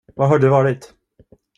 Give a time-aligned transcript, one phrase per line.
[0.15, 0.93] Var har du varit?